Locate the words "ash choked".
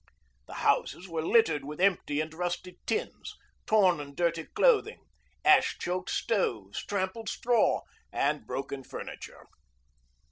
5.45-6.09